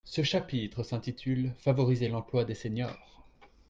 Ce 0.03 0.23
chapitre 0.23 0.81
s’intitule 0.81 1.53
Favoriser 1.59 2.07
l’emploi 2.09 2.43
des 2.43 2.55
seniors. 2.55 3.23